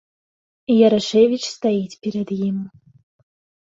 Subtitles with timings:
[0.87, 2.57] Ярашэвіч стаіць перад ім.